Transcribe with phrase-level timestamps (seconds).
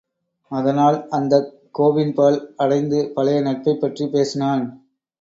[0.51, 4.65] அதனால் அந்தக் கோவின்பால் அடைந்து பழைய நட்பைப்பற்றிப் பேசினான்.